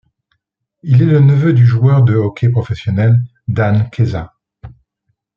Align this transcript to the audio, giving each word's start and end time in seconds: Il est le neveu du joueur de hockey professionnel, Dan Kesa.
Il 0.81 0.99
est 1.03 1.05
le 1.05 1.19
neveu 1.19 1.53
du 1.53 1.63
joueur 1.63 2.01
de 2.01 2.15
hockey 2.15 2.49
professionnel, 2.49 3.21
Dan 3.47 3.87
Kesa. 3.91 4.33